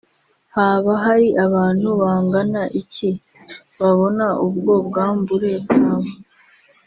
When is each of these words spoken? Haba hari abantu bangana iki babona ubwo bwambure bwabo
Haba 0.55 0.91
hari 1.03 1.27
abantu 1.45 1.89
bangana 2.01 2.61
iki 2.81 3.09
babona 3.79 4.25
ubwo 4.47 4.73
bwambure 4.87 5.51
bwabo 5.63 6.11